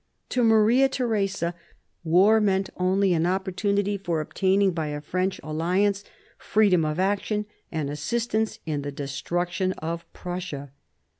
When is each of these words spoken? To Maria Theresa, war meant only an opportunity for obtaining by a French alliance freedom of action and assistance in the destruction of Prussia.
To 0.29 0.43
Maria 0.43 0.89
Theresa, 0.89 1.53
war 2.03 2.41
meant 2.41 2.71
only 2.75 3.13
an 3.13 3.27
opportunity 3.27 3.99
for 3.99 4.19
obtaining 4.19 4.71
by 4.71 4.87
a 4.87 4.99
French 4.99 5.39
alliance 5.43 6.03
freedom 6.39 6.83
of 6.83 6.99
action 6.99 7.45
and 7.71 7.87
assistance 7.87 8.57
in 8.65 8.81
the 8.81 8.91
destruction 8.91 9.73
of 9.73 10.11
Prussia. 10.11 10.71